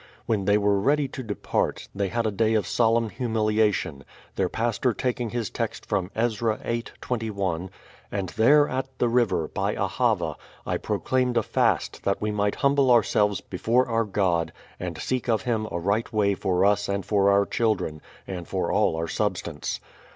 When 0.25 0.45
they 0.45 0.57
were 0.57 0.79
ready 0.79 1.07
to 1.09 1.21
depart, 1.21 1.87
they 1.93 2.07
had 2.07 2.25
a 2.25 2.31
day 2.31 2.55
of 2.55 2.65
solemn 2.65 3.09
humiliation, 3.09 4.03
their 4.35 4.49
pastor 4.49 4.95
taking 4.95 5.29
his 5.29 5.51
text 5.51 5.85
from 5.85 6.09
Ezra 6.15 6.57
viii., 6.57 6.85
21: 7.01 7.69
"And 8.11 8.29
there 8.29 8.67
at 8.67 8.87
the 8.97 9.07
river, 9.07 9.47
by 9.47 9.75
Ahava, 9.75 10.37
I 10.65 10.77
proclaimed 10.77 11.37
a 11.37 11.43
fast 11.43 12.01
that 12.03 12.19
we 12.19 12.31
might 12.31 12.55
humble 12.65 12.89
ourselves 12.89 13.41
before 13.41 13.87
our 13.87 14.05
God, 14.05 14.51
and 14.79 14.97
seek 14.97 15.29
of 15.29 15.43
Him 15.43 15.67
a 15.71 15.77
right 15.77 16.11
way 16.11 16.33
for 16.33 16.65
us 16.65 16.89
and 16.89 17.05
for 17.05 17.29
our 17.29 17.45
children, 17.45 18.01
and 18.25 18.47
for 18.47 18.71
all 18.71 18.95
our 18.95 19.07
substance." 19.07 19.79